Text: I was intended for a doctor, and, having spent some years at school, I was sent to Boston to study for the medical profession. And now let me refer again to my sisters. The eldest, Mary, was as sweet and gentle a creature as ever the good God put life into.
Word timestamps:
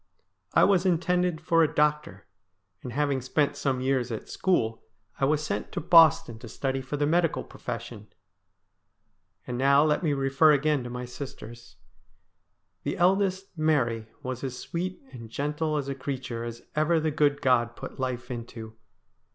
I 0.55 0.63
was 0.63 0.83
intended 0.83 1.39
for 1.41 1.61
a 1.61 1.71
doctor, 1.71 2.25
and, 2.81 2.91
having 2.91 3.21
spent 3.21 3.55
some 3.55 3.81
years 3.81 4.11
at 4.11 4.27
school, 4.29 4.81
I 5.19 5.25
was 5.25 5.43
sent 5.43 5.71
to 5.73 5.79
Boston 5.79 6.39
to 6.39 6.49
study 6.49 6.81
for 6.81 6.97
the 6.97 7.05
medical 7.05 7.43
profession. 7.43 8.07
And 9.45 9.59
now 9.59 9.83
let 9.83 10.01
me 10.01 10.13
refer 10.13 10.53
again 10.53 10.83
to 10.85 10.89
my 10.89 11.05
sisters. 11.05 11.75
The 12.81 12.97
eldest, 12.97 13.55
Mary, 13.55 14.07
was 14.23 14.43
as 14.43 14.57
sweet 14.57 15.03
and 15.11 15.29
gentle 15.29 15.77
a 15.77 15.93
creature 15.93 16.45
as 16.45 16.63
ever 16.75 16.99
the 16.99 17.11
good 17.11 17.39
God 17.39 17.75
put 17.75 17.99
life 17.99 18.31
into. 18.31 18.75